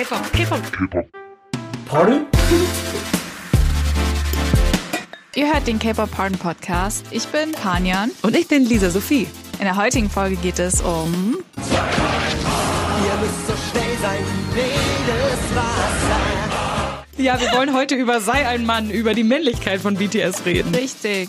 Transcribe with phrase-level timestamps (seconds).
[0.00, 0.62] K-Pop, K-Pop.
[1.84, 2.24] Pardon?
[5.34, 7.04] Ihr hört den K-Pop Pardon Podcast.
[7.10, 8.10] Ich bin Panjan.
[8.22, 9.26] Und ich bin Lisa Sophie.
[9.58, 11.74] In der heutigen Folge geht es um Ihr
[13.20, 14.24] müsst so schnell sein
[14.54, 14.60] wie
[15.06, 17.04] wildes Wasser.
[17.18, 20.74] Ja, wir wollen heute über Sei ein Mann, über die Männlichkeit von BTS reden.
[20.74, 21.28] richtig.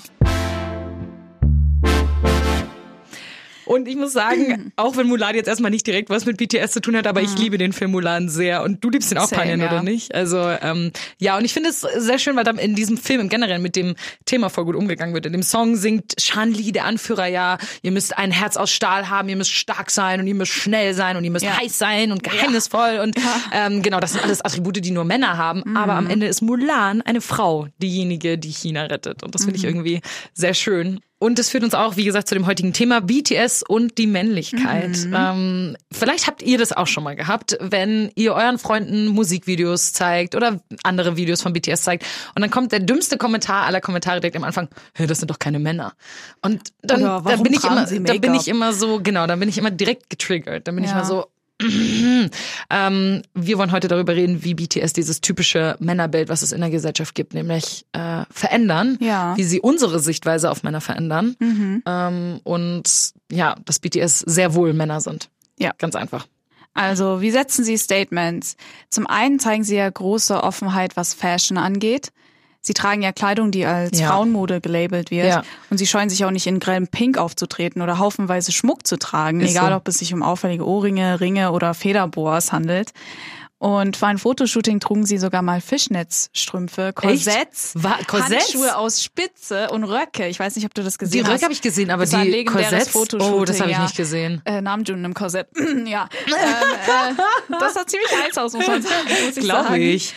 [3.71, 6.81] Und ich muss sagen, auch wenn Mulan jetzt erstmal nicht direkt was mit BTS zu
[6.81, 8.63] tun hat, aber ich liebe den Film Mulan sehr.
[8.63, 9.67] Und du liebst ihn auch, Same, Panjan, ja.
[9.67, 10.13] oder nicht?
[10.13, 13.29] Also, ähm, ja, und ich finde es sehr schön, weil dann in diesem Film im
[13.29, 13.95] Generellen mit dem
[14.26, 15.26] Thema voll gut umgegangen wird.
[15.26, 19.09] In dem Song singt Shan Li, der Anführer, ja, ihr müsst ein Herz aus Stahl
[19.09, 21.57] haben, ihr müsst stark sein und ihr müsst schnell sein und ihr müsst Ja.
[21.57, 22.99] heiß sein und geheimnisvoll.
[23.01, 23.15] Und
[23.53, 25.77] ähm, genau, das sind alles Attribute, die nur Männer haben.
[25.77, 29.23] Aber am Ende ist Mulan eine Frau, diejenige, die China rettet.
[29.23, 30.01] Und das finde ich irgendwie
[30.34, 30.99] sehr schön.
[31.21, 34.98] Und das führt uns auch, wie gesagt, zu dem heutigen Thema BTS und die Männlichkeit.
[35.13, 40.34] Ähm, vielleicht habt ihr das auch schon mal gehabt, wenn ihr euren Freunden Musikvideos zeigt
[40.34, 44.35] oder andere Videos von BTS zeigt und dann kommt der dümmste Kommentar aller Kommentare direkt
[44.35, 45.93] am Anfang, "Hä, das sind doch keine Männer.
[46.41, 49.59] Und dann, dann bin ich immer, dann bin ich immer so, genau, dann bin ich
[49.59, 50.68] immer direkt getriggert.
[50.68, 50.98] Dann bin ich Ja.
[50.98, 51.27] immer so,
[52.70, 56.70] ähm, wir wollen heute darüber reden, wie BTS dieses typische Männerbild, was es in der
[56.70, 59.35] Gesellschaft gibt, nämlich äh, verändern, Ja.
[59.37, 61.35] wie sie unsere Sichtweise auf Männer verändern
[61.85, 65.29] ähm, und ja, dass BTS sehr wohl Männer sind.
[65.59, 65.72] Ja.
[65.78, 66.28] Ganz einfach.
[66.73, 68.56] Also, wie setzen Sie Statements?
[68.90, 72.12] Zum einen zeigen Sie ja große Offenheit, was Fashion angeht.
[72.63, 74.09] Sie tragen ja Kleidung, die als Ja.
[74.09, 75.25] Frauenmode gelabelt wird.
[75.28, 75.44] Ja.
[75.72, 79.41] Und sie scheuen sich auch nicht in grellem Pink aufzutreten oder haufenweise Schmuck zu tragen,
[79.41, 79.75] Ist egal so.
[79.78, 82.91] ob es sich um auffällige Ohrringe, Ringe oder Federboas handelt.
[83.57, 87.73] Und für ein Fotoshooting trugen sie sogar mal Fischnetzstrümpfe, Korsetts,
[88.07, 88.53] Korsetts?
[88.53, 90.28] Handschuhe aus Spitze und Röcke.
[90.28, 91.34] Ich weiß nicht, ob du das Die gesehen hast.
[91.34, 93.84] Röcke habe ich gesehen, aber Das die Korsetts, Fotoshooting, oh, das habe ich ja.
[93.84, 94.41] nicht gesehen.
[94.46, 95.47] Äh, Namjoon im Korsett.
[95.85, 96.09] ja.
[96.28, 97.18] ähm,
[97.51, 98.96] äh, das sah ziemlich heiß aus, muss man sagen.
[99.35, 100.16] Glaube ich.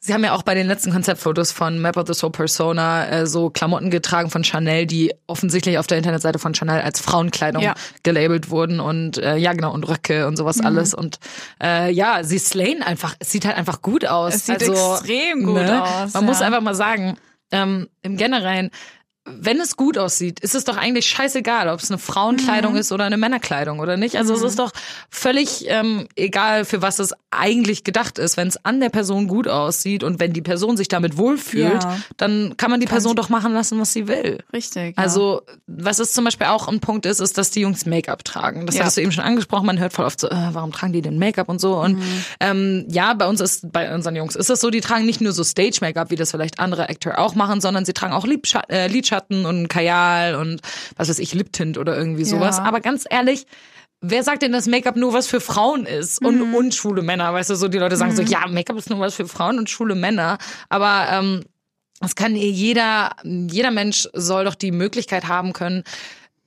[0.00, 3.26] Sie haben ja auch bei den letzten Konzeptfotos von Map of the Soul Persona äh,
[3.26, 7.74] so Klamotten getragen von Chanel, die offensichtlich auf der Internetseite von Chanel als Frauenkleidung Ja.
[8.04, 11.18] gelabelt wurden und äh, ja genau und Röcke und sowas alles und
[11.62, 13.16] äh, ja, sie slayen einfach.
[13.18, 14.36] Es sieht halt einfach gut aus.
[14.36, 15.82] Es sieht also, extrem gut ne?
[15.82, 16.46] aus, Man muss ja.
[16.46, 17.16] einfach mal sagen,
[17.50, 18.70] ähm, im Generellen.
[19.40, 22.78] Wenn es gut aussieht, ist es doch eigentlich scheißegal, ob es eine Frauenkleidung Mhm.
[22.78, 24.16] ist oder eine Männerkleidung oder nicht.
[24.16, 24.72] Also es ist doch
[25.10, 28.36] völlig ähm, egal, für was es eigentlich gedacht ist.
[28.36, 31.98] Wenn es an der Person gut aussieht und wenn die Person sich damit wohlfühlt, Ja.
[32.16, 34.38] dann kann man die Person doch machen lassen, was sie will.
[34.52, 34.96] Richtig.
[34.96, 35.02] Ja.
[35.02, 38.66] Also, was es zum Beispiel auch ein Punkt ist, ist, dass die Jungs Make-up tragen.
[38.66, 38.82] Das Ja.
[38.82, 39.66] hattest du eben schon angesprochen.
[39.66, 41.76] Man hört voll oft so, äh, warum tragen die denn Make-up und so.
[41.80, 42.24] Und Mhm.
[42.40, 45.32] ähm, ja, bei uns ist, bei unseren Jungs ist es so, die tragen nicht nur
[45.32, 48.88] so Stage-Make-up, wie das vielleicht andere Actor auch machen, sondern sie tragen auch Lidscha äh,
[49.18, 50.60] Lidschatten und Kajal und
[50.96, 52.58] was weiß ich, Liptint oder irgendwie sowas.
[52.58, 52.64] Ja.
[52.64, 53.46] Aber ganz ehrlich,
[54.00, 56.54] Wer sagt denn, dass Make-up nur was für Frauen ist und, Mhm.
[56.54, 57.32] und schwule Männer?
[57.34, 59.68] Weißt du, so die Leute sagen so, ja, Make-up ist nur was für Frauen und
[59.68, 60.38] schwule Männer.
[60.68, 61.42] Aber ähm,
[62.00, 65.82] es kann jeder, jeder Mensch soll doch die Möglichkeit haben können,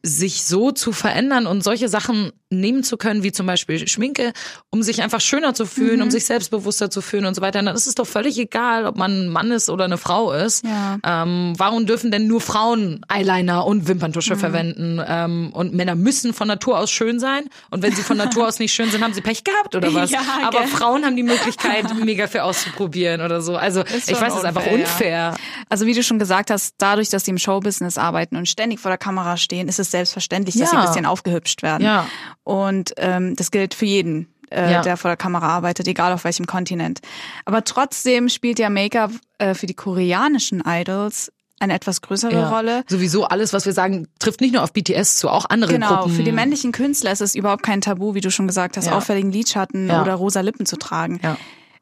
[0.02, 4.34] sich so zu verändern und solche Sachen nehmen zu können, wie zum Beispiel Schminke,
[4.70, 6.04] um sich einfach schöner zu fühlen, Mhm.
[6.04, 7.62] um sich selbstbewusster zu fühlen und so weiter.
[7.64, 10.64] Dann ist es doch völlig egal, ob man ein Mann ist oder eine Frau ist.
[10.66, 10.98] Ja.
[11.04, 13.88] Ähm, warum dürfen denn nur Frauen Eyeliner und Mhm.
[13.88, 15.02] Wimperntusche verwenden?
[15.06, 17.44] Ähm, und Männer müssen von Natur aus schön sein.
[17.70, 20.12] Und wenn sie von Natur aus nicht schön sind, haben sie Pech gehabt oder was?
[20.12, 20.68] Ja, Aber gell.
[20.68, 23.56] Frauen haben die Möglichkeit, mega viel auszuprobieren oder so.
[23.56, 25.36] Also ich weiß, es ist einfach unfair, ja.
[25.70, 28.92] Also wie du schon gesagt hast, dadurch, dass sie im Showbusiness arbeiten und ständig vor
[28.92, 31.84] der Kamera stehen, ist es selbstverständlich, dass sie ein bisschen aufgehübscht werden.
[31.86, 32.08] Ja.
[32.44, 34.82] Und ähm, das gilt für jeden, äh, Ja.
[34.82, 37.00] der vor der Kamera arbeitet, egal auf welchem Kontinent.
[37.46, 42.50] Aber trotzdem spielt ja Make-up äh, für die koreanischen Idols eine etwas größere Ja.
[42.50, 42.84] Rolle.
[42.90, 46.16] Sowieso alles, was wir sagen, trifft nicht nur auf BTS zu, auch andere Genau, Gruppen.
[46.16, 48.94] für die männlichen Künstler ist es überhaupt kein Tabu, wie du schon gesagt hast, Ja.
[48.98, 50.02] auffälligen Lidschatten Ja.
[50.02, 51.20] oder rosa Lippen zu tragen.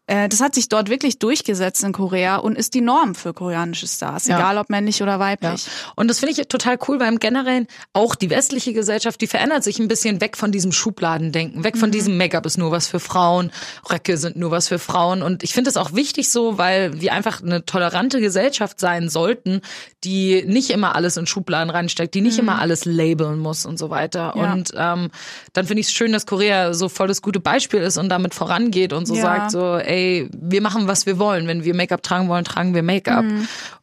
[0.10, 0.24] Ja.
[0.26, 3.88] Äh, Das hat sich dort wirklich durchgesetzt in Korea und ist die Norm für koreanische
[3.88, 4.38] Stars, Ja.
[4.38, 5.20] egal ob männlich oder Ja.
[5.20, 5.68] weiblich.
[5.96, 9.64] Und das finde ich total cool, weil im Generellen auch die westliche Gesellschaft, die verändert
[9.64, 13.00] sich ein bisschen weg von diesem Schubladendenken, weg von diesem Make-up ist nur was für
[13.00, 13.52] Frauen,
[13.92, 15.22] Röcke sind nur was für Frauen.
[15.22, 19.62] Und ich finde es auch wichtig so, weil wir einfach eine tolerante Gesellschaft sein sollten,
[20.04, 23.90] die nicht immer alles in Schubladen reinsteckt, die nicht immer alles labeln muss und so
[23.90, 24.34] weiter.
[24.36, 24.54] Ja.
[24.54, 25.10] Und ähm,
[25.54, 28.34] dann finde ich es schön, dass Korea so voll das gute Beispiel ist und damit
[28.34, 29.22] vorangeht und so Ja.
[29.22, 29.99] sagt so, ey,
[30.32, 31.48] wir machen, was wir wollen.
[31.48, 33.26] Wenn wir Make-up tragen wollen, tragen wir Make-up.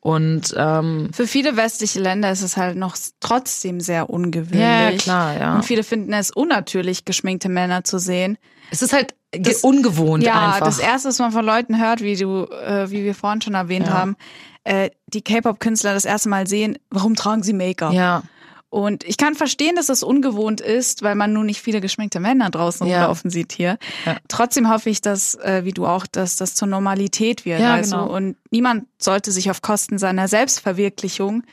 [0.00, 4.60] Und ähm, Für viele westliche Länder ist es halt noch trotzdem sehr ungewöhnlich.
[4.60, 5.54] Ja, klar, ja.
[5.56, 8.38] Und viele finden es unnatürlich, geschminkte Männer zu sehen.
[8.70, 10.66] es ist halt Das- ungewohnt ja, einfach.
[10.66, 13.86] das erste, was man von Leuten hört, wie du, äh, wie wir vorhin schon erwähnt
[13.86, 13.92] Ja.
[13.94, 14.16] haben,
[14.64, 17.92] äh, die K-Pop-Künstler das erste Mal sehen, warum tragen sie Make-up?
[17.92, 18.22] ja.
[18.68, 22.50] Und ich kann verstehen, dass das ungewohnt ist, weil man nun nicht viele geschminkte Männer
[22.50, 22.98] draußen Ja.
[23.02, 23.78] rumlaufen sieht hier.
[24.04, 24.16] Ja.
[24.28, 27.60] Trotzdem hoffe ich, dass, äh, wie du auch, dass das zur Normalität wird.
[27.60, 28.12] Ja, also, genau.
[28.14, 31.44] Und niemand sollte sich auf Kosten seiner Selbstverwirklichung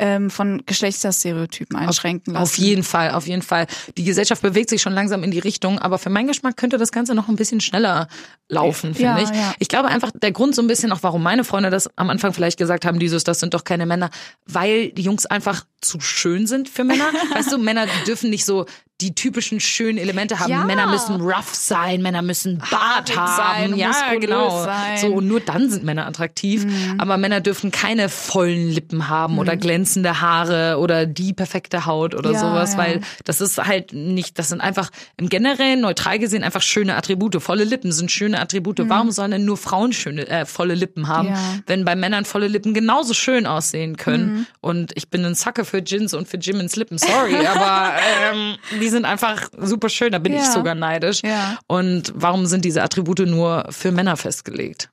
[0.00, 2.42] ähm, von Geschlechterstereotypen einschränken lassen.
[2.44, 3.66] Auf jeden Fall, auf jeden Fall.
[3.96, 6.92] Die Gesellschaft bewegt sich schon langsam in die Richtung, aber für meinen Geschmack könnte das
[6.92, 8.06] Ganze noch ein bisschen schneller
[8.48, 9.28] laufen, finde Ja, ich.
[9.36, 9.54] ja.
[9.58, 12.32] Ich glaube einfach, der Grund so ein bisschen auch, warum meine Freunde das am Anfang
[12.32, 14.10] vielleicht gesagt haben, dieses, das sind doch keine Männer,
[14.46, 17.06] weil die Jungs einfach zu schön sind für Männer.
[17.34, 18.66] weißt du, Männer dürfen nicht so
[19.00, 20.50] die typischen schönen Elemente haben.
[20.50, 20.64] Ja.
[20.64, 23.70] Männer müssen rough sein, Männer müssen Bart Haarig haben.
[23.70, 24.64] sein, ja, genau.
[24.64, 24.94] sein.
[24.94, 24.98] Mhm.
[24.98, 26.66] So, und nur dann sind Männer attraktiv.
[26.98, 32.32] Aber Männer dürfen keine vollen Lippen haben oder glänzende Haare oder die perfekte Haut oder
[32.32, 32.78] Ja, sowas, ja.
[32.78, 37.40] weil das ist halt nicht, das sind einfach im Generellen neutral gesehen einfach schöne Attribute.
[37.40, 38.80] Volle Lippen sind schöne Attribute.
[38.88, 41.62] Warum sollen denn nur Frauen schöne, äh, volle Lippen haben, Mhm.
[41.68, 44.26] Wenn bei Männern volle Lippen genauso schön aussehen können?
[44.38, 44.46] Mhm.
[44.60, 47.92] Und ich bin ein Sucker für Gins und für Jim ins Lippen, sorry, aber
[48.32, 50.52] ähm, die sind einfach super schön, da bin ich Ja.
[50.52, 51.20] sogar neidisch.
[51.22, 51.58] Ja.
[51.66, 54.90] Und warum sind diese Attribute nur für Männer festgelegt?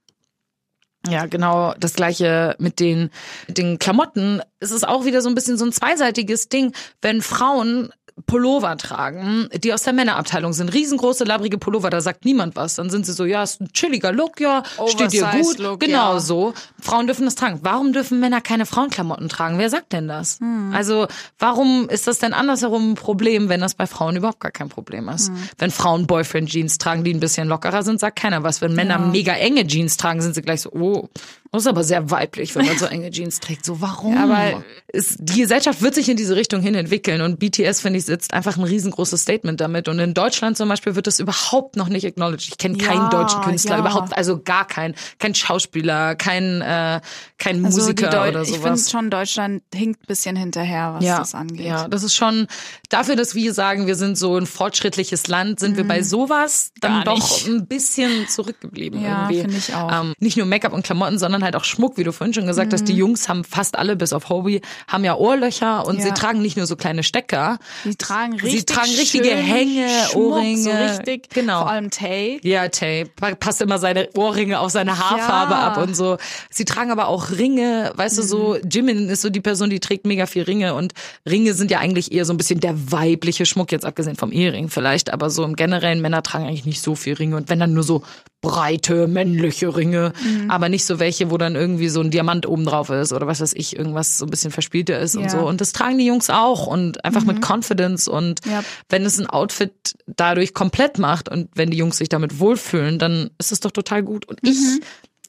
[1.07, 3.11] Ja, genau das gleiche mit den,
[3.47, 4.41] mit den Klamotten.
[4.59, 7.89] Es ist auch wieder so ein bisschen so ein zweiseitiges Ding, wenn Frauen
[8.27, 10.73] Pullover tragen, die aus der Männerabteilung sind.
[10.73, 12.75] Riesengroße, labrige Pullover, da sagt niemand was.
[12.75, 15.59] Dann sind sie so, ja, ist ein chilliger Look, ja, steht dir gut.
[15.59, 16.19] Look, genau ja.
[16.21, 16.53] so.
[16.81, 17.59] Frauen dürfen das tragen.
[17.63, 19.57] Warum dürfen Männer keine Frauenklamotten tragen?
[19.57, 20.39] Wer sagt denn das?
[20.39, 20.71] Hm.
[20.73, 21.07] Also,
[21.39, 25.09] warum ist das denn andersherum ein Problem, wenn das bei Frauen überhaupt gar kein Problem
[25.09, 25.27] ist?
[25.27, 25.49] Hm.
[25.57, 28.61] Wenn Frauen Boyfriend-Jeans tragen, die ein bisschen lockerer sind, sagt keiner was.
[28.61, 31.09] Wenn Männer mega enge Jeans tragen, sind sie gleich so, oh,
[31.55, 33.65] das ist aber sehr weiblich, wenn man so enge Jeans trägt.
[33.65, 34.13] So, warum?
[34.15, 34.63] Ja, aber-
[34.93, 38.33] ist, die Gesellschaft wird sich in diese Richtung hin entwickeln und BTS, finde ich, setzt
[38.33, 39.87] einfach ein riesengroßes Statement damit.
[39.89, 42.47] Und in Deutschland zum Beispiel wird das überhaupt noch nicht acknowledged.
[42.49, 43.79] Ich kenne keinen Ja, deutschen Künstler, ja.
[43.81, 44.95] überhaupt, also gar keinen.
[45.19, 47.01] Kein Schauspieler, kein, äh,
[47.37, 48.91] kein Also Musiker Deu oder Ich finde sowas.
[48.91, 51.65] schon, Deutschland hinkt ein bisschen hinterher, was ja, das angeht.
[51.65, 52.47] ja, das ist schon
[52.89, 56.99] dafür, dass wir sagen, wir sind so ein fortschrittliches Land, sind wir bei sowas dann
[56.99, 57.03] Mhm.
[57.05, 59.41] Doch ein bisschen zurückgeblieben Ja, irgendwie.
[59.41, 59.91] finde ich auch.
[60.01, 62.73] Ähm, nicht nur Make-up und Klamotten, sondern halt auch Schmuck, wie du vorhin schon gesagt
[62.73, 62.81] hast.
[62.81, 62.85] Mhm.
[62.87, 64.59] Die Jungs haben fast alle, bis auf Hobie,
[64.89, 66.03] haben ja Ohrlöcher und Ja.
[66.07, 67.57] sie tragen nicht nur so kleine Stecker.
[67.85, 70.57] Die tragen richtig Sie tragen richtige Hänge, Schmuck, Ohrringe.
[70.57, 71.61] So richtig, Genau.
[71.61, 72.39] vor allem Tay.
[72.43, 75.67] Ja, Tay pa- passt immer seine Ohrringe auf seine Haarfarbe Ja.
[75.67, 76.17] ab und so.
[76.49, 80.05] Sie tragen aber auch Ringe, weißt du, so Jimin ist so die Person, die trägt
[80.05, 80.93] mega viel Ringe und
[81.29, 84.69] Ringe sind ja eigentlich eher so ein bisschen der weibliche Schmuck, jetzt abgesehen vom Ehering
[84.69, 87.73] vielleicht, aber so im generellen Männer tragen eigentlich nicht so viel Ringe und wenn dann
[87.73, 88.01] nur so
[88.45, 90.13] breite männliche Ringe,
[90.47, 93.41] aber nicht so welche, wo dann irgendwie so ein Diamant oben drauf ist oder was
[93.41, 95.29] weiß ich, irgendwas so ein bisschen verspielter ist und Ja.
[95.29, 98.63] so und das tragen die Jungs auch und einfach mit Confidence und Ja.
[98.89, 99.73] wenn es ein Outfit
[100.05, 104.03] dadurch komplett macht und wenn die Jungs sich damit wohlfühlen, dann ist es doch total
[104.03, 104.25] gut.
[104.25, 104.79] Und ich, Mhm.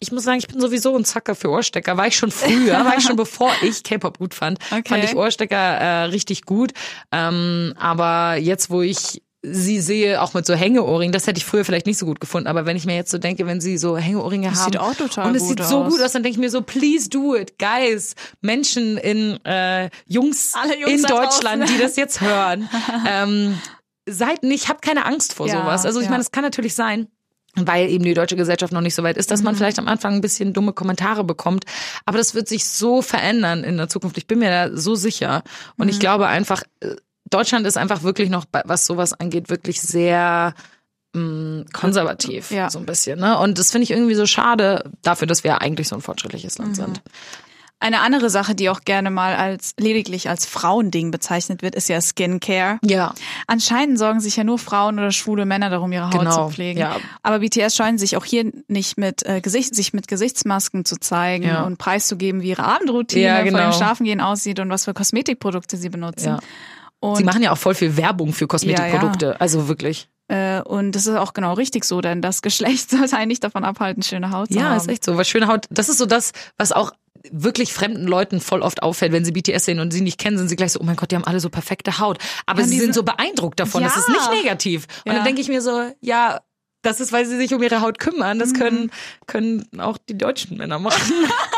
[0.00, 1.96] ich muss sagen, ich bin sowieso ein Zacker für Ohrstecker.
[1.96, 4.82] War ich schon früher, war ich schon bevor ich K-Pop gut fand, Okay.
[4.88, 6.72] fand ich Ohrstecker äh, richtig gut.
[7.12, 9.22] Ähm, aber jetzt, wo ich
[9.52, 12.48] sie sehe, auch mit so Hängeohrringen, das hätte ich früher vielleicht nicht so gut gefunden.
[12.48, 14.94] Aber wenn ich mir jetzt so denke, wenn sie so Hängeohrringe Das haben sieht auch
[14.94, 15.92] total und es sieht so aus.
[15.92, 20.54] gut aus, dann denke ich mir so, please do it, guys, Menschen in äh, Jungs,
[20.80, 21.76] Jungs in Deutschland, draußen.
[21.76, 22.68] die das jetzt hören.
[23.08, 23.58] ähm,
[24.08, 25.84] seid nicht, habt keine Angst vor Ja, sowas.
[25.86, 26.10] Also ich ja.
[26.10, 27.08] meine, es kann natürlich sein,
[27.56, 29.58] weil eben die deutsche Gesellschaft noch nicht so weit ist, dass man Mhm.
[29.58, 31.64] vielleicht am Anfang ein bisschen dumme Kommentare bekommt.
[32.04, 34.18] Aber das wird sich so verändern in der Zukunft.
[34.18, 35.42] Ich bin mir da so sicher.
[35.78, 35.90] Und Mhm.
[35.92, 36.96] ich glaube einfach, äh,
[37.30, 40.54] Deutschland ist einfach wirklich noch, was sowas angeht, wirklich sehr
[41.14, 42.70] mh, konservativ, Ja.
[42.70, 43.18] so ein bisschen.
[43.20, 43.38] Ne?
[43.38, 46.64] Und das finde ich irgendwie so schade dafür, dass wir eigentlich so ein fortschrittliches Mhm.
[46.64, 47.02] Land sind.
[47.78, 52.00] Eine andere Sache, die auch gerne mal als lediglich als Frauending bezeichnet wird, ist ja
[52.00, 52.78] Skincare.
[52.82, 53.14] Ja.
[53.46, 56.80] Anscheinend sorgen sich ja nur Frauen oder schwule Männer darum, ihre Haut Genau, zu pflegen.
[56.80, 56.96] ja.
[57.22, 61.44] Aber BTS scheinen sich auch hier nicht mit äh, Gesicht, sich mit Gesichtsmasken zu zeigen
[61.44, 61.64] Ja.
[61.64, 63.58] und preiszugeben, wie ihre Abendroutine Ja, vor genau.
[63.64, 66.28] dem Schlafengehen aussieht und was für Kosmetikprodukte sie benutzen.
[66.28, 66.38] Ja.
[67.10, 69.40] Und Sie machen ja auch voll viel Werbung für Kosmetikprodukte.
[69.40, 70.08] Also wirklich.
[70.28, 73.64] Äh, und das ist auch genau richtig so, denn das Geschlecht sollte einen nicht davon
[73.64, 74.76] abhalten, schöne Haut zu Ja, haben.
[74.76, 75.16] ist echt so.
[75.16, 76.92] Weil schöne Haut, das ist so das, was auch
[77.32, 80.48] wirklich fremden Leuten voll oft auffällt, wenn sie BTS sehen und sie nicht kennen, sind
[80.48, 82.18] sie gleich so, oh mein Gott, die haben alle so perfekte Haut.
[82.46, 83.82] Aber Ja, sie sind so beeindruckt davon.
[83.82, 84.00] Das Ja.
[84.00, 84.86] ist nicht negativ.
[85.04, 85.14] Und Ja.
[85.18, 86.40] dann denke ich mir so, ja,
[86.82, 88.36] das ist, weil sie sich um ihre Haut kümmern.
[88.36, 88.40] Mhm.
[88.40, 88.90] Das können,
[89.26, 91.12] können auch die deutschen Männer machen.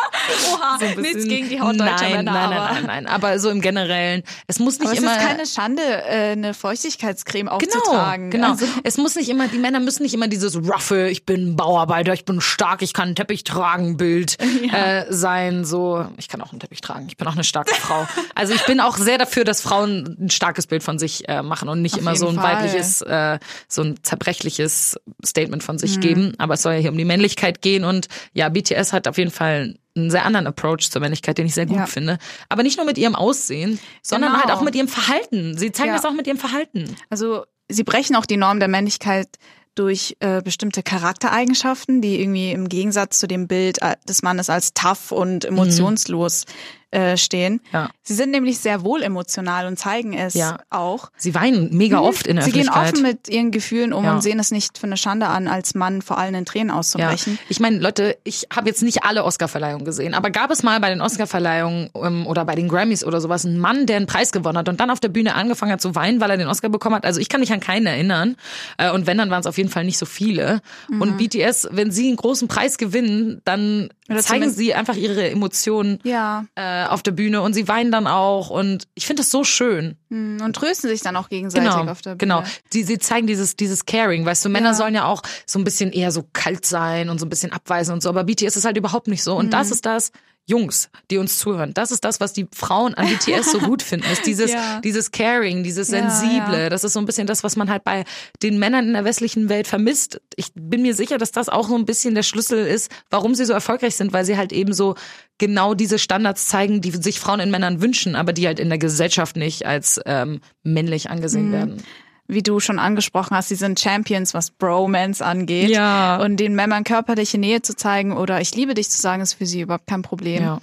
[0.53, 3.07] Oha, So bisschen- nichts gegen die Haut deutscher nein, Männer, nein, aber, nein, nein, nein.
[3.07, 5.17] Aber so im Generellen, es muss nicht aber es immer.
[5.17, 8.31] ist keine Schande, äh, eine Feuchtigkeitscreme Genau, aufzutragen.
[8.31, 8.51] genau.
[8.53, 12.13] Also, Es muss nicht immer, die Männer müssen nicht immer dieses roughe, ich bin Bauarbeiter,
[12.13, 14.37] ich bin stark, ich kann einen Teppich tragen Bild
[14.73, 15.65] äh, sein.
[15.65, 17.07] So, ich kann auch einen Teppich tragen.
[17.09, 18.07] Ich bin auch eine starke Frau.
[18.35, 21.69] Also ich bin auch sehr dafür, dass Frauen ein starkes Bild von sich äh, machen
[21.69, 22.57] und nicht Auf immer so ein Fall.
[22.57, 25.79] weibliches, äh, so ein zerbrechliches Statement von Mhm.
[25.79, 26.33] sich geben.
[26.39, 29.31] Aber es soll ja hier um die Männlichkeit gehen und ja, BTS hat auf jeden
[29.31, 31.87] Fall einen sehr anderen Approach zur Männlichkeit, den ich sehr gut Ja.
[31.87, 32.19] finde.
[32.49, 34.45] Aber nicht nur mit ihrem Aussehen, sondern Genau.
[34.45, 35.57] halt auch mit ihrem Verhalten.
[35.59, 35.97] Sie zeigen Ja.
[35.97, 36.97] das auch mit ihrem Verhalten.
[37.11, 39.29] Also sie brechen auch die Norm der Männlichkeit
[39.75, 44.75] durch äh, bestimmte Charaktereigenschaften, die irgendwie im Gegensatz zu dem Bild äh, des Mannes als
[44.75, 46.47] tough und emotionslos
[46.91, 47.61] äh, stehen.
[47.73, 47.91] Ja.
[48.03, 50.59] Sie sind nämlich sehr wohl emotional und zeigen es Ja.
[50.71, 51.11] auch.
[51.17, 52.51] Sie weinen mega oft in der Mhm.
[52.51, 54.15] Sie gehen offen mit ihren Gefühlen um Ja.
[54.15, 57.39] und sehen es nicht für eine Schande an, als Mann vor allen in Tränen auszubrechen.
[57.51, 60.89] ich meine, Leute, ich habe jetzt nicht alle Oscarverleihungen gesehen, aber gab es mal bei
[60.89, 64.57] den Oscarverleihungen ähm, oder bei den Grammys oder sowas einen Mann, der einen Preis gewonnen
[64.57, 66.97] hat und dann auf der Bühne angefangen hat zu weinen, weil er den Oscar bekommen
[66.97, 67.05] hat?
[67.05, 68.37] Also ich kann mich an keinen erinnern.
[68.79, 70.61] Äh, und wenn, dann waren es auf jeden Fall nicht so viele.
[70.89, 75.99] Und BTS, wenn sie einen großen Preis gewinnen, dann Oder zeigen sie einfach ihre Emotionen
[76.03, 76.47] Ja.
[76.55, 78.51] äh, auf der Bühne und sie weinen dann auch.
[78.51, 79.97] Und ich finde das so schön.
[80.09, 80.41] Mhm.
[80.43, 82.19] Und trösten sich dann auch gegenseitig Genau, auf der Bühne.
[82.19, 82.43] genau.
[82.73, 84.75] Die, sie zeigen dieses, dieses Caring, weißt du, Männer Ja.
[84.75, 87.93] sollen ja auch so ein bisschen eher so kalt sein und so ein bisschen abweisen
[87.95, 89.37] und so, aber BTS ist halt überhaupt nicht so.
[89.37, 89.51] Und Mhm.
[89.51, 90.13] das ist das,
[90.49, 94.07] Jungs, die uns zuhören, das ist das, was die Frauen an BTS so gut finden,
[94.11, 94.81] ist dieses, Ja.
[94.81, 96.63] dieses Caring, dieses Ja, Sensible.
[96.63, 96.69] ja.
[96.71, 98.05] Das ist so ein bisschen das, was man halt bei
[98.43, 100.21] den Männern in der westlichen Welt vermisst.
[100.37, 103.45] Ich bin mir sicher, dass das auch so ein bisschen der Schlüssel ist, warum sie
[103.45, 104.95] so erfolgreich sind, weil sie halt eben so
[105.37, 108.79] genau diese Standards zeigen, die sich Frauen in Männern wünschen, aber die halt in der
[108.79, 111.53] Gesellschaft nicht als ähm, männlich angesehen Mhm.
[111.53, 111.83] werden.
[112.29, 115.71] Wie du schon angesprochen hast, sie sind Champions, was Bromance angeht.
[115.71, 116.19] Ja.
[116.23, 119.47] Und den Männern körperliche Nähe zu zeigen oder ich liebe dich zu sagen, ist für
[119.47, 120.43] sie überhaupt kein Problem.
[120.43, 120.61] Ja.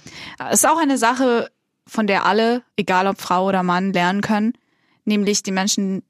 [0.48, 1.50] Es ist auch eine Sache,
[1.86, 4.54] von der alle, egal ob Frau oder Mann, lernen können.
[5.04, 6.02] Nämlich die Menschen,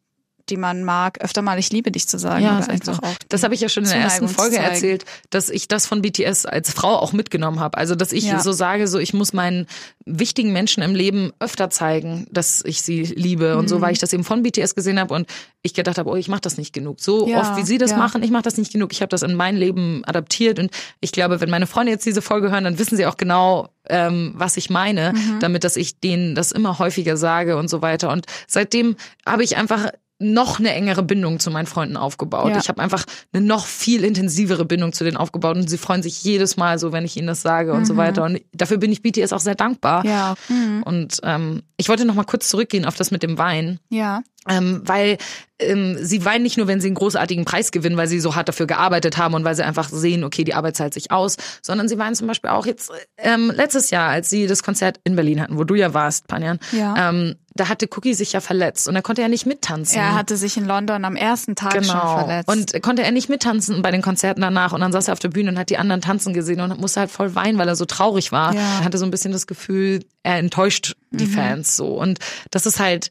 [0.50, 2.44] die man mag, öfter mal ich liebe dich zu sagen.
[2.44, 2.70] Ja, so.
[2.70, 5.86] einfach auch Das habe ich ja schon in der ersten Folge erzählt, dass ich das
[5.86, 7.78] von BTS als Frau auch mitgenommen habe.
[7.78, 8.40] Also, dass ich Ja.
[8.40, 9.66] so sage, so ich muss meinen
[10.04, 13.68] wichtigen Menschen im Leben öfter zeigen, dass ich sie liebe und Mhm.
[13.68, 15.26] so, weil ich das eben von BTS gesehen habe und
[15.62, 17.00] ich gedacht habe, oh, ich mache das nicht genug.
[17.00, 17.96] So Ja, oft wie sie das ja.
[17.96, 18.92] machen, ich mache das nicht genug.
[18.92, 22.22] Ich habe das in mein Leben adaptiert und ich glaube, wenn meine Freunde jetzt diese
[22.22, 25.40] Folge hören, dann wissen sie auch genau, ähm, was ich meine, Mhm.
[25.40, 28.10] damit dass ich denen das immer häufiger sage und so weiter.
[28.10, 32.50] Und seitdem habe ich einfach noch eine engere Bindung zu meinen Freunden aufgebaut.
[32.50, 32.58] Ja.
[32.58, 36.24] Ich habe einfach eine noch viel intensivere Bindung zu denen aufgebaut und sie freuen sich
[36.24, 38.24] jedes Mal so, wenn ich ihnen das sage und so weiter.
[38.24, 40.04] Und dafür bin ich BTS auch sehr dankbar.
[40.04, 40.10] Mhm.
[40.10, 40.34] Ja.
[40.48, 40.82] Mhm.
[40.84, 43.78] Und ähm, ich wollte noch mal kurz zurückgehen auf das mit dem Wein.
[43.90, 44.22] Ja.
[44.48, 45.18] Ähm, weil
[45.58, 48.48] ähm, sie weinen nicht nur, wenn sie einen großartigen Preis gewinnen, weil sie so hart
[48.48, 51.88] dafür gearbeitet haben und weil sie einfach sehen, okay, die Arbeit zahlt sich aus, sondern
[51.88, 55.40] sie weinen zum Beispiel auch jetzt ähm, letztes Jahr, als sie das Konzert in Berlin
[55.40, 56.58] hatten, wo du ja warst, Panjan.
[56.72, 57.08] Ja.
[57.10, 59.96] Ähm, da hatte Cookie sich ja verletzt und er konnte ja nicht mittanzen.
[59.98, 62.18] Er hatte sich in London am ersten Tag schon Genau.
[62.18, 62.50] verletzt.
[62.50, 64.74] Und konnte er nicht mittanzen bei den Konzerten danach.
[64.74, 67.00] Und dann saß er auf der Bühne und hat die anderen tanzen gesehen und musste
[67.00, 68.54] halt voll weinen, weil er so traurig war.
[68.54, 68.60] Ja.
[68.60, 71.16] Er hatte so ein bisschen das Gefühl, er enttäuscht Mhm.
[71.16, 71.94] die Fans so.
[71.98, 72.18] Und
[72.50, 73.10] das ist halt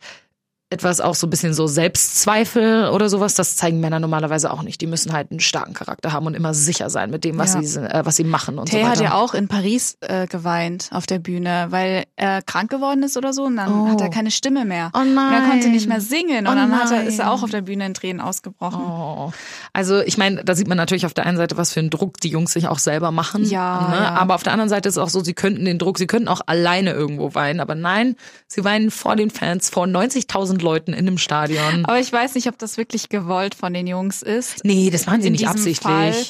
[0.72, 3.36] etwas auch so ein bisschen so Selbstzweifel oder sowas.
[3.36, 4.82] Das zeigen Männer normalerweise auch nicht.
[4.82, 7.62] Die müssen halt einen starken Charakter haben und immer sicher sein mit dem, was, Ja.
[7.62, 9.04] sie, äh, was sie machen und Tay so hat weiter.
[9.04, 13.32] ja auch in Paris äh, geweint auf der Bühne, weil er krank geworden ist oder
[13.34, 13.90] so und dann Oh.
[13.90, 14.92] hat er keine Stimme mehr.
[14.94, 15.72] Oh Und er konnte nein.
[15.72, 17.34] nicht mehr singen und Oh dann hat er, ist er nein.
[17.34, 18.82] auch auf der Bühne in Tränen ausgebrochen.
[18.84, 19.32] Oh.
[19.74, 22.20] Also ich meine, da sieht man natürlich auf der einen Seite, was für einen Druck
[22.22, 23.44] die Jungs sich auch selber machen.
[23.46, 23.96] Ja, ne?
[23.98, 24.14] ja.
[24.16, 26.28] Aber auf der anderen Seite ist es auch so, sie könnten den Druck, sie könnten
[26.28, 27.60] auch alleine irgendwo weinen.
[27.60, 28.16] Aber nein,
[28.48, 31.86] sie weinen vor den Fans, vor 90.000 Leuten in einem Stadion.
[31.86, 34.64] Aber ich weiß nicht, ob das wirklich gewollt von den Jungs ist.
[34.64, 35.82] Nee, das machen sie in nicht absichtlich.
[35.82, 36.26] Fall.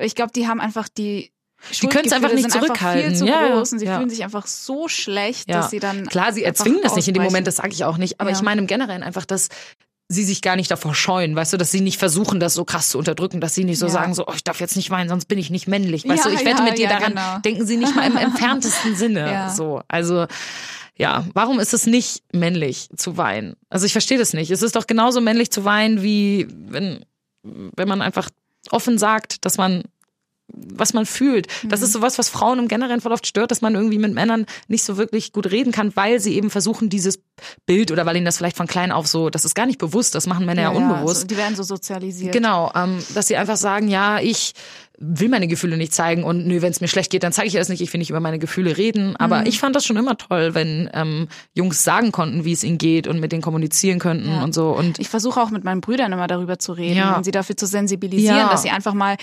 [0.00, 1.32] Ich glaube, die haben einfach die
[1.80, 2.86] Die können's einfach nicht zurückhalten.
[2.86, 3.96] Einfach viel zu Ja, groß und sie ja.
[3.96, 5.56] fühlen sich einfach so schlecht, Ja.
[5.58, 7.22] dass sie dann Klar, sie erzwingen das nicht in dem.
[7.22, 8.20] Moment, das sage ich auch nicht.
[8.20, 9.48] Aber ich meine im Generellen einfach, dass
[10.10, 12.88] sie sich gar nicht davor scheuen, weißt du, dass sie nicht versuchen, das so krass
[12.88, 13.92] zu unterdrücken, dass sie nicht so Ja.
[13.92, 16.08] sagen, so, oh, ich darf jetzt nicht weinen, sonst bin ich nicht männlich.
[16.08, 17.38] Weißt Ja, du, ich wette ja, mit dir daran, genau.
[17.40, 19.52] denken sie nicht mal im entferntesten Sinne.
[19.54, 20.26] So, also
[20.96, 23.54] ja, warum ist es nicht männlich zu weinen?
[23.68, 24.50] Also ich verstehe das nicht.
[24.50, 27.04] Es ist doch genauso männlich zu weinen, wie wenn,
[27.42, 28.30] wenn man einfach
[28.70, 29.84] offen sagt, dass man
[30.74, 31.46] was man fühlt.
[31.68, 31.84] Das Mhm.
[31.86, 34.82] ist sowas, was Frauen im Generellen voll oft stört, dass man irgendwie mit Männern nicht
[34.84, 37.18] so wirklich gut reden kann, weil sie eben versuchen, dieses
[37.66, 40.14] Bild oder weil ihnen das vielleicht von klein auf so, das ist gar nicht bewusst,
[40.14, 41.20] das machen Männer ja, unbewusst.
[41.22, 42.32] so, die werden so sozialisiert.
[42.32, 44.52] Genau, ähm, dass sie einfach sagen, ja, ich
[45.00, 47.54] will meine Gefühle nicht zeigen und nö, wenn es mir schlecht geht, dann zeige ich
[47.54, 49.14] es nicht, ich will nicht über meine Gefühle reden.
[49.16, 49.46] Aber Mhm.
[49.46, 53.06] ich fand das schon immer toll, wenn ähm, Jungs sagen konnten, wie es ihnen geht
[53.06, 54.42] und mit denen kommunizieren könnten Ja.
[54.42, 54.70] und so.
[54.70, 57.16] Und Ich versuche auch mit meinen Brüdern immer darüber zu reden Ja.
[57.16, 58.48] und sie dafür zu sensibilisieren, Ja.
[58.48, 59.16] dass sie einfach mal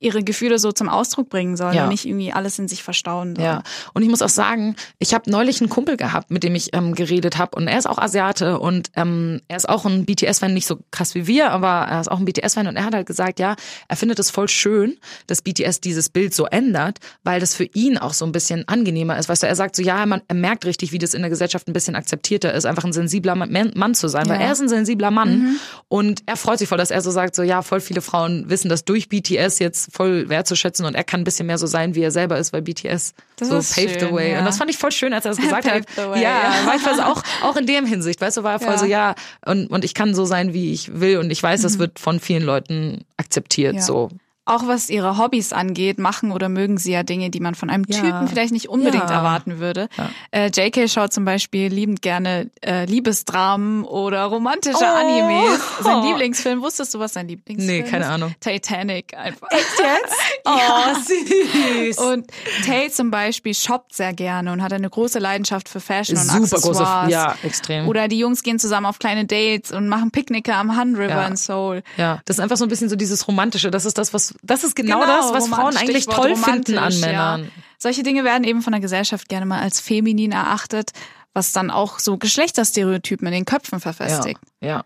[0.00, 3.46] ihre Gefühle so zum Ausdruck bringen sollen und nicht irgendwie alles in sich verstauen sollen.
[3.46, 3.62] Ja,
[3.94, 6.96] und ich muss auch sagen, ich habe neulich einen Kumpel gehabt, mit dem ich ähm,
[6.96, 10.66] geredet habe und er ist auch Asiate und ähm, er ist auch ein BTS-Fan, nicht
[10.66, 13.38] so krass wie wir, aber er ist auch ein BTS-Fan und er hat halt gesagt,
[13.38, 13.54] ja,
[13.86, 17.98] er findet es voll schön, dass BTS dieses Bild so ändert, weil das für ihn
[17.98, 19.28] auch so ein bisschen angenehmer ist.
[19.28, 21.68] Weißt du, er sagt so, ja, man, er merkt richtig, wie das in der Gesellschaft
[21.68, 24.46] ein bisschen akzeptierter ist, einfach ein sensibler Mann, zu sein, weil Ja.
[24.46, 27.42] er ist ein sensibler Mann und er freut sich voll, dass er so sagt, so
[27.42, 31.24] ja, voll viele Frauen wissen das durch BTS jetzt voll wertzuschätzen und er kann ein
[31.24, 34.14] bisschen mehr so sein, wie er selber ist, weil BTS Das so paved the schön,
[34.14, 34.32] way.
[34.32, 34.38] ja.
[34.40, 35.84] Und das fand ich voll schön, als er das gesagt hat.
[35.96, 36.66] The way, ja, ja.
[36.66, 38.78] war ich voll so auch, auch in dem Hinsicht, weißt du, war er voll Ja.
[38.78, 39.14] so, ja,
[39.44, 42.20] und, und ich kann so sein, wie ich will und ich weiß, das wird von
[42.20, 43.80] vielen Leuten akzeptiert, Mhm.
[43.80, 44.08] So.
[44.44, 47.84] Auch was ihre Hobbys angeht, machen oder mögen sie ja Dinge, die man von einem
[47.86, 48.00] Ja.
[48.00, 49.18] Typen vielleicht nicht unbedingt Ja.
[49.18, 49.88] erwarten würde.
[50.32, 54.84] Äh, JK schaut zum Beispiel liebend gerne äh, Liebesdramen oder romantische Oh.
[54.84, 55.60] Animes.
[55.82, 58.10] Sein Lieblingsfilm, wusstest du, was sein Lieblingsfilm Nee, keine ist?
[58.10, 58.34] Ahnung.
[58.40, 59.48] Titanic einfach.
[59.50, 60.16] Echt jetzt?
[60.44, 61.98] Oh, süß.
[61.98, 62.26] Und
[62.66, 66.40] Tay zum Beispiel shoppt sehr gerne und hat eine große Leidenschaft für Fashion und Super
[66.60, 67.10] große, Accessoires.
[67.12, 67.86] ja, extrem.
[67.86, 71.26] Oder die Jungs gehen zusammen auf kleine Dates und machen Picknicke am Han River Ja.
[71.28, 71.82] in Seoul.
[71.96, 73.70] Ja, das ist einfach so ein bisschen so dieses Romantische.
[73.70, 76.78] Das ist das, was, das ist genau, Genau, das, was Frauen eigentlich Stichwort toll finden
[76.78, 77.44] an Männern.
[77.44, 77.50] Ja.
[77.78, 80.92] Solche Dinge werden eben von der Gesellschaft gerne mal als feminin erachtet,
[81.34, 84.40] was dann auch so Geschlechterstereotypen in den Köpfen verfestigt.
[84.60, 84.84] Ja, ja.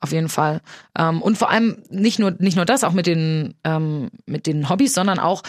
[0.00, 0.60] Auf jeden Fall.
[0.98, 4.68] Ähm, und vor allem nicht nur, nicht nur das, auch mit den, ähm, mit den
[4.68, 5.42] Hobbys, sondern auch,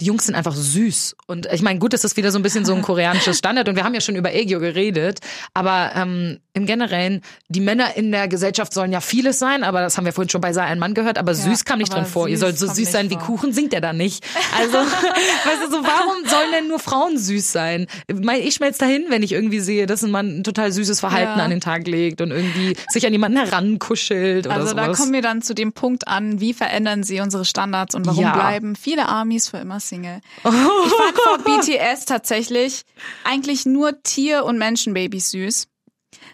[0.00, 1.16] die Jungs sind einfach süß.
[1.26, 3.76] Und ich meine, gut, das ist wieder so ein bisschen so ein koreanisches Standard und
[3.76, 5.20] wir haben ja schon über Aegyo geredet,
[5.52, 9.96] aber ähm, im Generellen, die Männer in der Gesellschaft sollen ja vieles sein, aber das
[9.96, 12.28] haben wir vorhin schon bei Sei ein Mann gehört, aber süß kam nicht drin vor.
[12.28, 13.22] Ihr sollt so süß sein wie vor.
[13.24, 14.24] Kuchen, singt er da nicht.
[14.58, 14.72] Also,
[15.44, 17.86] weißt du, so, warum sollen denn nur Frauen süß sein?
[18.08, 21.44] Ich schmelze dahin, wenn ich irgendwie sehe, dass ein Mann ein total süßes Verhalten Ja.
[21.44, 24.98] an den Tag legt und irgendwie sich an jemanden herankuschelt oder Also da sowas.
[24.98, 28.32] kommen wir dann zu dem Punkt an, wie verändern sie unsere Standards und warum Ja.
[28.34, 30.20] bleiben viele Armies für immer Single.
[30.44, 32.82] Ich fand vor BTS tatsächlich
[33.24, 35.66] eigentlich nur Tier- und Menschenbabys süß.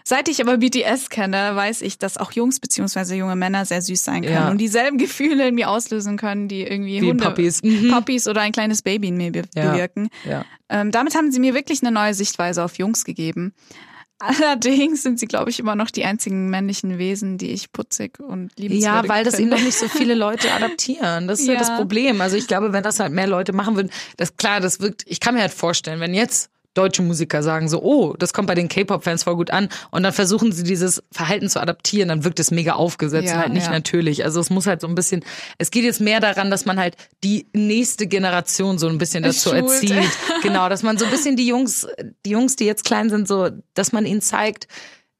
[0.09, 4.05] Seit ich aber BTS kenne, weiß ich, dass auch Jungs beziehungsweise junge Männer sehr süß
[4.05, 4.49] sein können Ja.
[4.49, 7.61] und dieselben Gefühle in mir auslösen können, die irgendwie Wie Hunde, Puppies.
[7.61, 7.91] Mhm.
[7.91, 9.71] Puppies oder ein kleines Baby in mir be Ja.
[9.71, 10.07] bewirken.
[10.23, 10.45] Ja.
[10.69, 13.53] Ähm, damit haben sie mir wirklich eine neue Sichtweise auf Jungs gegeben.
[14.19, 18.51] Allerdings sind sie, glaube ich, immer noch die einzigen männlichen Wesen, die ich putzig und
[18.57, 19.57] liebenswürdig Ja, weil das eben finde.
[19.57, 21.27] noch nicht so viele Leute adaptieren.
[21.27, 21.53] Das ist ja.
[21.53, 21.59] Ja.
[21.59, 22.21] das Problem.
[22.21, 25.19] Also ich glaube, wenn das halt mehr Leute machen würden, das klar, das wirkt, ich
[25.19, 28.67] kann mir halt vorstellen, wenn jetzt deutsche Musiker sagen so, oh, das kommt bei den
[28.67, 32.51] K-Pop-Fans voll gut an und dann versuchen sie dieses Verhalten zu adaptieren, dann wirkt es
[32.51, 33.71] mega aufgesetzt Ja, und halt nicht ja.
[33.71, 34.23] natürlich.
[34.23, 35.23] Also es muss halt so ein bisschen,
[35.57, 39.49] es geht jetzt mehr daran, dass man halt die nächste Generation so ein bisschen dazu
[39.49, 39.63] Schult.
[39.63, 40.09] erzieht.
[40.43, 41.87] Genau, dass man so ein bisschen die Jungs,
[42.25, 44.67] die Jungs, die jetzt klein sind, so, dass man ihnen zeigt,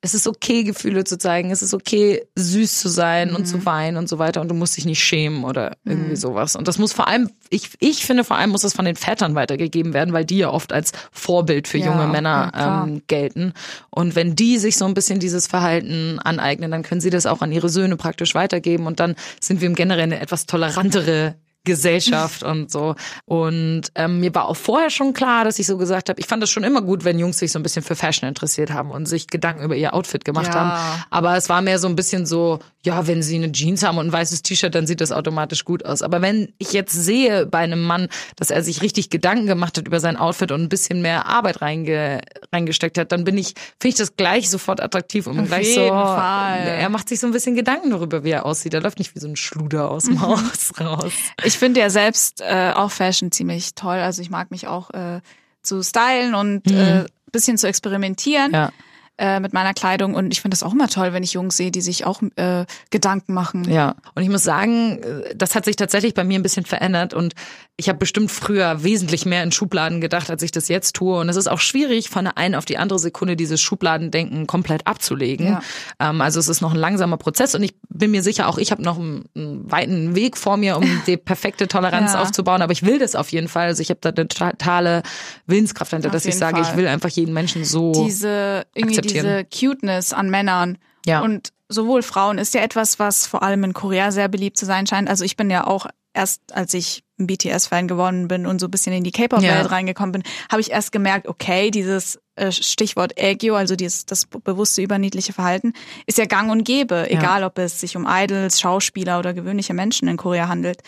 [0.07, 1.51] es ist okay, Gefühle zu zeigen.
[1.51, 3.45] Es ist okay, süß zu sein und Mhm.
[3.45, 4.39] zu weinen und so weiter.
[4.39, 6.55] Und du musst dich nicht schämen oder irgendwie sowas.
[6.55, 9.35] Und das muss vor allem, ich, ich finde vor allem muss das von den Vätern
[9.35, 12.87] weitergegeben werden, weil die ja oft als Vorbild für Ja, junge ja, Männer klar.
[12.87, 13.53] ähm, gelten.
[13.89, 17.41] Und wenn die sich so ein bisschen dieses Verhalten aneignen, dann können sie das auch
[17.41, 18.87] an ihre Söhne praktisch weitergeben.
[18.87, 22.95] Und dann sind wir im Generellen eine etwas tolerantere Gesellschaft und so.
[23.25, 26.41] Und ähm, mir war auch vorher schon klar, dass ich so gesagt habe, ich fand
[26.41, 29.05] das schon immer gut, wenn Jungs sich so ein bisschen für Fashion interessiert haben und
[29.05, 30.53] sich Gedanken über ihr Outfit gemacht Ja.
[30.55, 31.03] haben.
[31.09, 34.07] Aber es war mehr so ein bisschen so, ja, wenn sie eine Jeans haben und
[34.07, 36.01] ein weißes T-Shirt, dann sieht das automatisch gut aus.
[36.01, 39.87] Aber wenn ich jetzt sehe bei einem Mann, dass er sich richtig Gedanken gemacht hat
[39.87, 42.21] über sein Outfit und ein bisschen mehr Arbeit reinge
[42.53, 45.87] reingesteckt hat, dann bin ich, finde ich das gleich sofort attraktiv und Auf gleich jeden
[45.89, 45.93] so.
[45.93, 46.59] Fall.
[46.65, 48.73] Er macht sich so ein bisschen Gedanken darüber, wie er aussieht.
[48.73, 51.11] Er läuft nicht wie so ein Schluder aus dem Haus raus.
[51.43, 53.97] Ich finde ja selbst äh, auch Fashion ziemlich toll.
[53.97, 55.21] Also ich mag mich auch äh,
[55.61, 58.53] zu stylen und äh, bisschen zu experimentieren Mhm.
[58.53, 58.71] Ja.
[59.17, 60.15] Äh, mit meiner Kleidung.
[60.15, 62.65] Und ich finde das auch immer toll, wenn ich Jungs sehe, die sich auch äh,
[62.91, 63.69] Gedanken machen.
[63.69, 67.13] Ja, und ich muss sagen, äh, das hat sich tatsächlich bei mir ein bisschen verändert
[67.13, 67.33] und
[67.79, 71.19] ich habe bestimmt früher wesentlich mehr in Schubladen gedacht, als ich das jetzt tue.
[71.19, 74.87] Und es ist auch schwierig, von der einen auf die andere Sekunde dieses Schubladendenken komplett
[74.87, 75.45] abzulegen.
[75.47, 75.61] Ja.
[75.99, 78.71] Ähm, also es ist noch ein langsamer Prozess und ich bin mir sicher, auch ich
[78.71, 82.21] habe noch einen, einen weiten Weg vor mir, um die perfekte Toleranz Ja.
[82.21, 82.63] aufzubauen.
[82.63, 83.67] Aber ich will das auf jeden Fall.
[83.67, 85.03] Also ich habe da eine totale
[85.45, 86.71] Willenskraft hinter, Auf dass ich sage, Fall.
[86.71, 87.91] ich will einfach jeden Menschen so.
[87.91, 89.45] diese irgendwie diese.
[89.45, 91.21] Cuteness an Männern Ja.
[91.21, 94.87] und sowohl Frauen ist ja etwas, was vor allem in Korea sehr beliebt zu sein
[94.87, 95.09] scheint.
[95.09, 98.71] Also ich bin ja auch erst, als ich ein BTS-Fan geworden bin und so ein
[98.71, 99.65] bisschen in die K-Pop-Welt Ja.
[99.65, 104.81] reingekommen bin, habe ich erst gemerkt, okay, dieses äh, Stichwort Aegyo, also dieses das bewusste
[104.81, 105.73] überniedliche Verhalten,
[106.05, 110.07] ist ja gang und gäbe, egal ob es sich um Idols, Schauspieler oder gewöhnliche Menschen
[110.07, 110.81] in Korea handelt.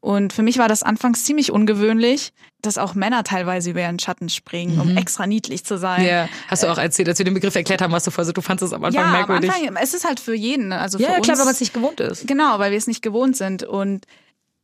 [0.00, 2.32] Und für mich war das anfangs ziemlich ungewöhnlich,
[2.62, 6.02] dass auch Männer teilweise über ihren Schatten springen, um extra niedlich zu sein.
[6.02, 6.08] Mhm.
[6.08, 8.40] ja, hast du auch erzählt, als wir den Begriff erklärt haben, was du vorher, du
[8.40, 9.50] fandest es am Anfang Ja, am merkwürdig.
[9.50, 11.26] Anfang, es ist halt für jeden, also ja, für ja, uns.
[11.26, 12.26] klar, wenn man es nicht gewohnt ist.
[12.26, 14.06] Genau, weil wir es nicht gewohnt sind und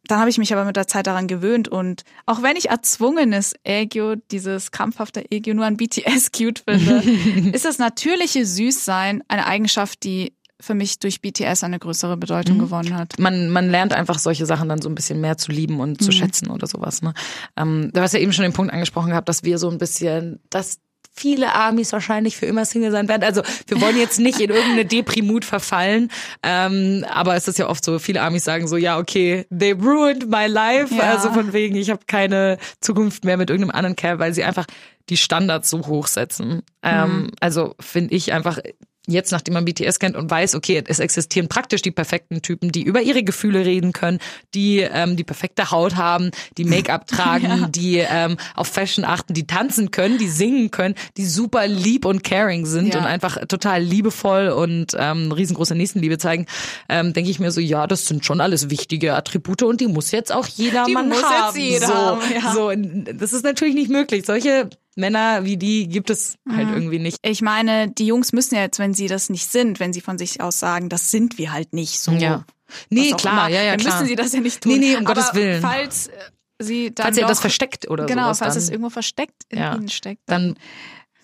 [0.09, 3.55] dann habe ich mich aber mit der Zeit daran gewöhnt und auch wenn ich erzwungenes
[3.65, 7.03] Ägio, dieses krampfhafte Ägio nur an BTS cute finde,
[7.53, 12.97] ist das natürliche Süßsein eine Eigenschaft, die für mich durch BTS eine größere Bedeutung gewonnen
[12.97, 13.19] hat.
[13.19, 16.13] man, man lernt einfach solche Sachen dann so ein bisschen mehr zu lieben und zu
[16.13, 17.03] schätzen oder sowas.
[17.03, 17.13] Ne?
[17.57, 20.41] Ähm, du hast ja eben schon den Punkt angesprochen gehabt, dass wir so ein bisschen,
[20.51, 20.79] dass
[21.17, 23.23] viele Amis wahrscheinlich für immer Single sein werden.
[23.23, 26.11] Also wir wollen jetzt nicht in irgendeine Deprimut verfallen,
[26.43, 30.29] ähm, aber es ist ja oft so, viele Amis sagen so, ja okay, they ruined
[30.29, 30.95] my life.
[30.95, 31.13] Ja.
[31.13, 34.67] Also von wegen, ich habe keine Zukunft mehr mit irgendeinem anderen Kerl, weil sie einfach
[35.09, 36.63] die Standards so hoch setzen.
[36.83, 38.59] Ähm, also finde ich einfach
[39.07, 42.83] jetzt, nachdem man BTS kennt und weiß, okay, es existieren praktisch die perfekten Typen, die
[42.83, 44.19] über ihre Gefühle reden können,
[44.55, 49.47] die ähm, die perfekte Haut haben, die Make-up tragen, die ähm, auf Fashion achten, die
[49.47, 53.01] tanzen können, die singen können, die super lieb und caring sind Ja.
[53.01, 56.47] und einfach total liebevoll und ähm, riesengroße Nächstenliebe zeigen,
[56.89, 60.11] ähm, denke ich mir so, ja, das sind schon alles wichtige Attribute und die muss
[60.11, 61.59] jetzt auch jeder Die Mann haben.
[61.61, 62.53] jeder so, haben, ja.
[62.55, 62.73] so,
[63.15, 64.25] das ist natürlich nicht möglich.
[64.27, 66.57] Solche Männer wie die gibt es Mhm.
[66.57, 67.19] halt irgendwie nicht.
[67.23, 70.19] Ich meine, die Jungs müssen ja jetzt, wenn sie das nicht sind, wenn sie von
[70.19, 72.13] sich aus sagen, das sind wir halt nicht so.
[72.13, 72.45] Ja.
[72.91, 73.95] Nee, klar, immer, ja, ja, dann klar.
[74.01, 74.73] müssen sie das ja nicht tun.
[74.73, 75.63] Nee, nee, um Aber Gottes Willen.
[75.63, 76.13] Falls äh,
[76.59, 79.45] sie dann Falls ihr doch, das versteckt oder genau, sowas, falls dann, es irgendwo versteckt
[79.51, 79.75] in Ja.
[79.77, 80.57] ihnen steckt, dann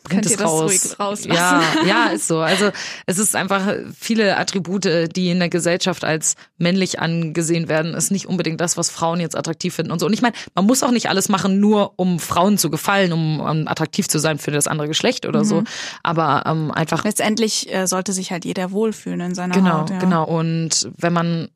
[0.03, 1.25] bringt Könnt es ihr das raus.
[1.25, 2.41] Ja, ja, ist so.
[2.41, 2.71] Also
[3.07, 4.85] es ist einfach viele Attribute,
[5.17, 9.37] die in der Gesellschaft als männlich angesehen werden, ist nicht unbedingt das, was Frauen jetzt
[9.37, 10.07] attraktiv finden und so.
[10.07, 13.41] Und ich meine, man muss auch nicht alles machen, nur um Frauen zu gefallen, um,
[13.41, 15.45] um attraktiv zu sein für das andere Geschlecht oder Mhm.
[15.45, 15.62] so.
[16.03, 19.91] Aber ähm, einfach letztendlich äh, sollte sich halt jeder wohlfühlen in seiner Genau, Haut.
[19.91, 19.99] Ja.
[19.99, 20.25] genau.
[20.25, 21.49] Und wenn man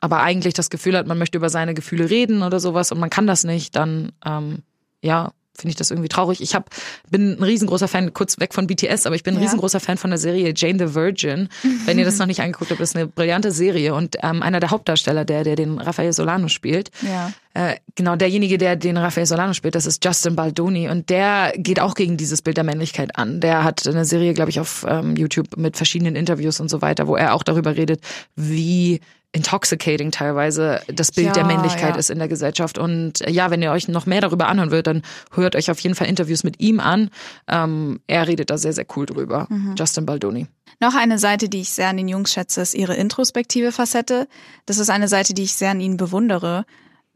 [0.00, 3.08] aber eigentlich das Gefühl hat, man möchte über seine Gefühle reden oder sowas und man
[3.08, 4.58] kann das nicht, dann ähm,
[5.00, 6.40] ja, finde ich das irgendwie traurig.
[6.40, 6.70] Ich hab,
[7.10, 9.44] bin ein riesengroßer Fan, kurz weg von BTS, aber ich bin ein Ja.
[9.44, 11.48] riesengroßer Fan von der Serie Jane the Virgin.
[11.84, 14.70] Wenn ihr das noch nicht angeguckt habt, ist eine brillante Serie und ähm, einer der
[14.70, 17.32] Hauptdarsteller, der, der den Raphael Solano spielt, Ja.
[17.54, 21.78] äh, genau, derjenige, der den Raphael Solano spielt, das ist Justin Baldoni und der geht
[21.80, 23.40] auch gegen dieses Bild der Männlichkeit an.
[23.40, 27.06] Der hat eine Serie, glaube ich, auf ähm, YouTube mit verschiedenen Interviews und so weiter,
[27.06, 28.00] wo er auch darüber redet,
[28.36, 29.00] wie
[29.34, 31.96] intoxicating teilweise das Bild Ja, der Männlichkeit ja.
[31.96, 32.78] ist in der Gesellschaft.
[32.78, 35.80] Und äh, ja, wenn ihr euch noch mehr darüber anhören wollt, dann hört euch auf
[35.80, 37.10] jeden Fall Interviews mit ihm an.
[37.48, 39.46] Ähm, er redet da sehr, sehr cool drüber.
[39.50, 39.74] Mhm.
[39.76, 40.46] Justin Baldoni.
[40.80, 44.28] Noch eine Seite, die ich sehr an den Jungs schätze, ist ihre introspektive Facette.
[44.66, 46.64] Das ist eine Seite, die ich sehr an ihnen bewundere,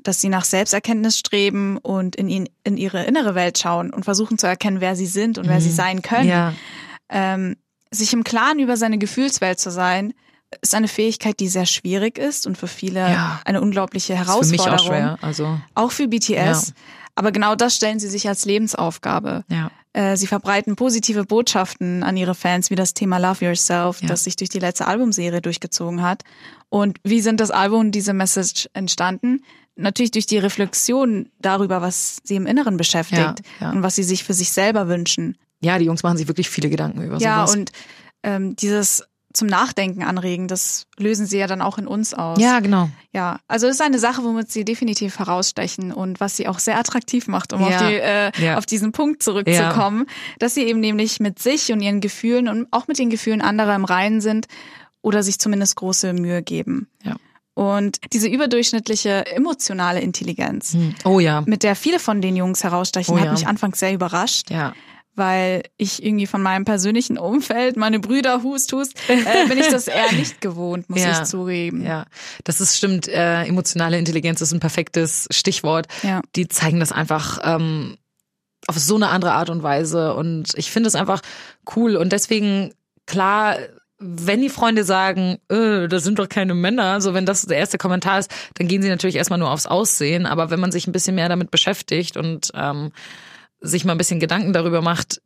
[0.03, 4.39] dass sie nach Selbsterkenntnis streben und in, ihn, in ihre innere Welt schauen und versuchen
[4.39, 6.25] zu erkennen, wer sie sind und wer sie sein können.
[6.25, 6.31] Mhm.
[6.31, 6.55] Ja,
[7.09, 7.57] Ähm,
[7.91, 10.13] sich im Klaren über seine Gefühlswelt zu sein,
[10.63, 13.41] ist eine Fähigkeit, die sehr schwierig ist und für viele Ja.
[13.45, 14.71] eine unglaubliche ist für Herausforderung.
[14.73, 15.19] mich auch schwer.
[15.21, 16.29] Also, Auch für BTS.
[16.35, 16.63] Ja.
[17.15, 19.45] Aber genau das stellen sie sich als Lebensaufgabe.
[19.51, 19.71] ja.
[19.95, 24.09] Äh, Sie verbreiten positive Botschaften an ihre Fans, wie das Thema Love Yourself, Ja.
[24.09, 26.25] das sich durch die letzte Albumserie durchgezogen hat.
[26.69, 29.43] Und wie sind das Album und diese Message entstanden?
[29.77, 33.71] Natürlich durch die Reflexion darüber, was sie im Inneren beschäftigt Ja, ja.
[33.71, 35.39] und was sie sich für sich selber wünschen.
[35.61, 37.57] ja, die Jungs machen sich wirklich viele Gedanken über Ja, sowas.
[37.57, 37.73] und
[38.23, 39.03] ähm, dieses
[39.39, 42.39] zum Nachdenken anregen, das lösen sie ja dann auch in uns aus.
[42.41, 42.91] ja, genau.
[43.15, 46.79] Ja, also es ist eine Sache, womit sie definitiv herausstechen und was sie auch sehr
[46.79, 47.67] attraktiv macht, um Ja.
[47.69, 48.59] auf, die, äh, Ja.
[48.59, 50.07] auf diesen Punkt zurückzukommen,
[50.39, 53.75] dass sie eben nämlich mit sich und ihren Gefühlen und auch mit den Gefühlen anderer
[53.75, 54.47] im Reinen sind
[55.01, 56.89] oder sich zumindest große Mühe geben.
[57.03, 57.17] Ja.
[57.55, 60.95] Und diese überdurchschnittliche emotionale Intelligenz, Hm.
[61.05, 61.41] Oh ja.
[61.47, 63.33] mit der viele von den Jungs herausstechen, Oh hat ja.
[63.33, 64.75] mich anfangs sehr überrascht Ja.
[65.19, 69.89] Weil ich irgendwie von meinem persönlichen Umfeld, meine Brüder, Hust, Hust, äh, bin ich das
[69.89, 71.13] eher nicht gewohnt, muss Ja.
[71.13, 71.85] ich zugeben.
[71.85, 72.07] Ja,
[72.45, 73.09] das ist stimmt.
[73.09, 75.87] Äh, emotionale Intelligenz ist ein perfektes Stichwort.
[76.03, 76.23] Ja.
[76.37, 77.99] Die zeigen das einfach ähm,
[78.67, 80.15] auf so eine andere Art und Weise.
[80.15, 81.21] Und ich finde es einfach
[81.77, 81.97] cool.
[81.97, 82.73] Und deswegen,
[83.07, 83.57] klar,
[84.01, 87.79] wenn die Freunde sagen, äh, das sind doch keine Männer, so wenn das der erste
[87.79, 90.25] Kommentar ist, dann gehen sie natürlich erstmal nur aufs Aussehen.
[90.27, 92.93] Aber wenn man sich ein bisschen mehr damit beschäftigt und ähm,
[93.61, 95.21] sich mal ein bisschen Gedanken darüber macht,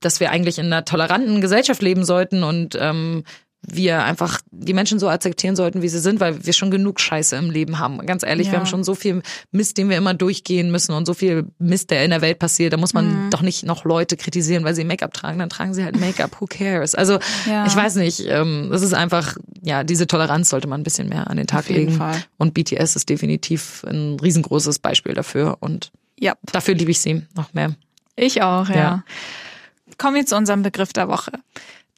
[0.00, 3.24] dass wir eigentlich in einer toleranten Gesellschaft leben sollten und ähm,
[3.68, 7.34] wir einfach die Menschen so akzeptieren sollten, wie sie sind, weil wir schon genug Scheiße
[7.34, 7.98] im Leben haben.
[8.06, 8.52] Ganz ehrlich, Ja.
[8.52, 11.90] wir haben schon so viel Mist, den wir immer durchgehen müssen und so viel Mist,
[11.90, 12.72] der in der Welt passiert.
[12.72, 13.30] Da muss man Mhm.
[13.30, 15.40] doch nicht noch Leute kritisieren, weil sie Make-up tragen.
[15.40, 16.40] Dann tragen sie halt Make-up.
[16.40, 16.94] Who cares?
[16.94, 17.18] Also
[17.48, 17.66] Ja.
[17.66, 18.24] ich weiß nicht.
[18.28, 21.60] Ähm, das ist einfach, ja, diese Toleranz sollte man ein bisschen mehr an den Tag
[21.60, 21.92] Auf jeden legen.
[21.98, 22.22] Fall.
[22.38, 25.56] Und BTS ist definitiv ein riesengroßes Beispiel dafür.
[25.58, 27.74] Und Ja, dafür liebe ich sie noch mehr.
[28.16, 28.74] ich auch, ja.
[28.74, 29.04] Ja.
[29.98, 31.32] Kommen wir zu unserem Begriff der Woche.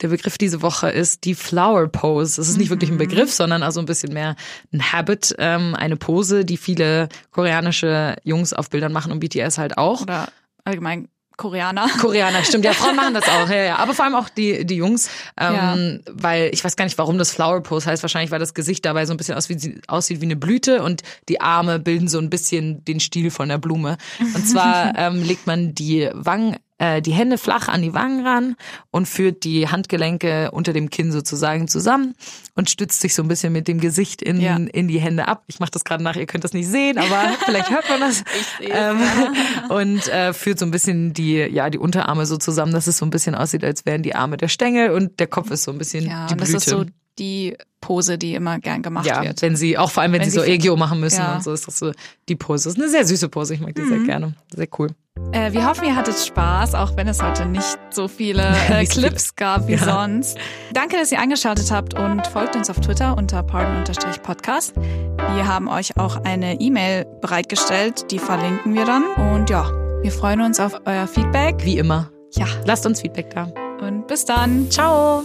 [0.00, 2.40] Der Begriff diese Woche ist die Flower Pose.
[2.40, 2.98] Es ist nicht wirklich ein Mhm.
[2.98, 4.36] Begriff, sondern also ein bisschen mehr
[4.72, 9.76] ein Habit, ähm, eine Pose, die viele koreanische Jungs auf Bildern machen und BTS halt
[9.78, 10.02] auch.
[10.02, 10.28] Oder
[10.64, 11.86] allgemein Koreaner.
[12.00, 12.66] Koreaner, stimmt.
[12.66, 13.48] Ja, Frauen machen das auch.
[13.48, 13.76] Ja, ja.
[13.76, 15.08] Aber vor allem auch die, die Jungs.
[15.40, 16.12] Ähm, Ja.
[16.12, 18.02] Weil ich weiß gar nicht, warum das Flower Pose heißt.
[18.02, 21.02] Wahrscheinlich, weil das Gesicht dabei so ein bisschen aus wie, aussieht wie eine Blüte und
[21.30, 23.96] die Arme bilden so ein bisschen den Stiel von der Blume.
[24.20, 28.56] Und zwar ähm, legt man die Wangen äh, die Hände flach an die Wangen ran
[28.90, 32.14] und führt die Handgelenke unter dem Kinn sozusagen zusammen
[32.54, 34.56] und stützt sich so ein bisschen mit dem Gesicht in, Ja.
[34.56, 35.42] in die Hände ab.
[35.48, 38.22] Ich mache das gerade nach, ihr könnt das nicht sehen, aber vielleicht hört man das.
[38.60, 39.00] ähm,
[39.70, 43.06] und äh, führt so ein bisschen die, ja, die Unterarme so zusammen, dass es so
[43.06, 45.78] ein bisschen aussieht, als wären die Arme der Stängel und der Kopf ist so ein
[45.78, 46.52] bisschen Ja, die und Blüte.
[46.52, 46.84] das ist so
[47.18, 49.42] die Pose, die immer gern gemacht ja, wird.
[49.42, 51.30] wenn sie, auch vor allem, wenn, Wenn sie so sie- Egio machen müssen Ja.
[51.30, 51.36] Mhm.
[51.38, 51.90] und so, ist das so
[52.28, 52.68] die Pose.
[52.68, 54.34] Das ist eine sehr süße Pose, ich mag die sehr gerne.
[54.54, 54.90] Sehr cool.
[55.32, 59.34] Äh, wir hoffen, ihr hattet Spaß, auch wenn es heute nicht so viele äh, Clips
[59.36, 59.78] gab wie Ja.
[59.84, 60.38] sonst.
[60.72, 64.74] Danke, dass ihr eingeschaltet habt und folgt uns auf Twitter unter pardon-podcast.
[64.76, 69.04] Wir haben euch auch eine E-Mail bereitgestellt, die verlinken wir dann.
[69.32, 69.70] Und ja,
[70.02, 71.56] wir freuen uns auf euer Feedback.
[71.64, 72.10] Wie immer.
[72.34, 73.52] Ja, Lasst uns Feedback da.
[73.80, 74.70] und bis dann.
[74.70, 75.22] Ciao.